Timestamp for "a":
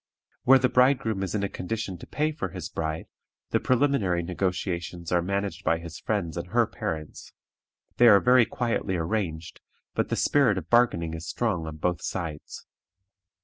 1.43-1.47